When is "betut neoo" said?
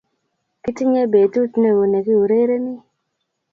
1.11-1.83